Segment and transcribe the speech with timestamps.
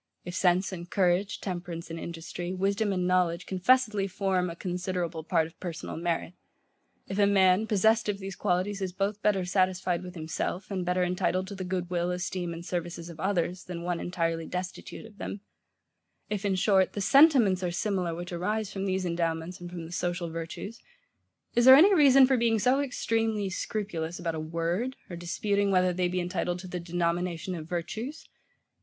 [0.25, 5.45] If sense and courage, temperance and industry, wisdom and knowledge confessedly form a considerable part
[5.45, 6.33] of PERSONAL MERIT:
[7.07, 11.03] if a man, possessed of these qualities, is both better satisfied with himself, and better
[11.03, 15.19] entitled to the good will, esteem, and services of others, than one entirely destitute of
[15.19, 15.41] them;
[16.31, 19.91] if, in short, the SENTIMENTS are similar which arise from these endowments and from the
[19.91, 20.81] social virtues;
[21.53, 25.93] is there any reason for being so extremely scrupulous about a WORD, or disputing whether
[25.93, 28.27] they be entitled to the denomination of virtues?